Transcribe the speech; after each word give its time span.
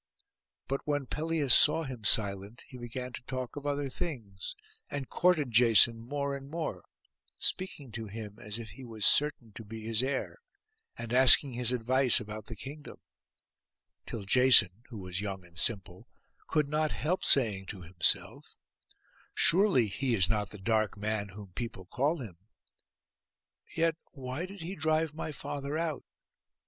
But 0.67 0.81
when 0.85 1.05
Pelias 1.05 1.53
saw 1.53 1.83
him 1.83 2.03
silent, 2.03 2.63
he 2.67 2.75
began 2.79 3.13
to 3.13 3.21
talk 3.25 3.55
of 3.55 3.67
other 3.67 3.87
things, 3.87 4.55
and 4.89 5.07
courted 5.07 5.51
Jason 5.51 5.99
more 5.99 6.35
and 6.35 6.49
more, 6.49 6.85
speaking 7.37 7.91
to 7.91 8.07
him 8.07 8.39
as 8.39 8.57
if 8.57 8.69
he 8.69 8.83
was 8.83 9.05
certain 9.05 9.51
to 9.53 9.63
be 9.63 9.81
his 9.81 10.01
heir, 10.01 10.39
and 10.97 11.13
asking 11.13 11.53
his 11.53 11.71
advice 11.71 12.19
about 12.19 12.47
the 12.47 12.55
kingdom; 12.55 12.97
till 14.07 14.23
Jason, 14.25 14.81
who 14.89 14.97
was 14.97 15.21
young 15.21 15.45
and 15.45 15.59
simple, 15.59 16.07
could 16.47 16.67
not 16.67 16.91
help 16.93 17.23
saying 17.23 17.67
to 17.67 17.83
himself, 17.83 18.55
'Surely 19.35 19.85
he 19.85 20.15
is 20.15 20.27
not 20.27 20.49
the 20.49 20.57
dark 20.57 20.97
man 20.97 21.29
whom 21.29 21.51
people 21.53 21.85
call 21.85 22.17
him. 22.17 22.37
Yet 23.77 23.97
why 24.13 24.47
did 24.47 24.61
he 24.61 24.73
drive 24.75 25.13
my 25.13 25.31
father 25.31 25.77
out? 25.77 26.03